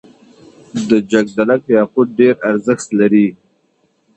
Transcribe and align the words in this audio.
د 0.89 0.91
جګدلک 1.11 1.61
یاقوت 1.77 2.07
ډیر 2.19 2.33
ارزښت 2.49 2.87
لري 2.99 3.27